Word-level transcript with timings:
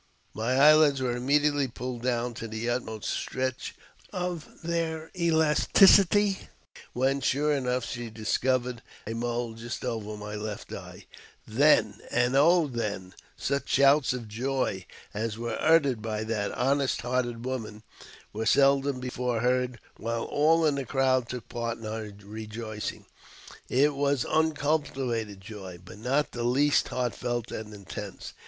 My 0.33 0.55
eyelids 0.55 0.99
were 0.99 1.15
immediately 1.15 1.67
pulled 1.67 2.01
down 2.01 2.33
to 2.33 2.47
the 2.47 2.67
utmost 2.67 3.07
stretch 3.07 3.75
of 4.11 4.47
their 4.63 5.11
elasticity, 5.15 6.49
when, 6.93 7.21
sure 7.21 7.53
enough, 7.53 7.85
she 7.85 8.09
discovered 8.09 8.81
a 9.05 9.13
mole 9.13 9.53
just 9.53 9.85
over 9.85 10.17
my 10.17 10.33
left 10.33 10.73
eye!" 10.73 11.05
Then, 11.47 11.99
and 12.09 12.35
oh 12.35 12.65
then!" 12.65 13.13
such 13.37 13.69
shouts 13.69 14.11
of 14.11 14.27
Joy 14.27 14.87
as 15.13 15.37
were 15.37 15.61
uttered 15.61 16.01
by 16.01 16.23
that 16.23 16.51
honest 16.53 17.01
hearted 17.01 17.45
woman 17.45 17.83
were 18.33 18.47
seldom 18.47 19.01
before 19.01 19.41
heard, 19.41 19.79
while 19.97 20.23
all 20.23 20.65
in 20.65 20.73
the 20.73 20.83
crowd 20.85 21.29
took 21.29 21.47
part 21.47 21.77
in 21.77 21.83
her 21.83 22.11
rejoicing. 22.25 23.05
It 23.69 23.93
was 23.93 24.25
uncultivated 24.25 25.41
joy, 25.41 25.77
but 25.85 25.99
not 25.99 26.31
the 26.31 26.41
less 26.43 26.81
heartfelt 26.81 27.51
and 27.51 27.71
intense. 27.71 28.33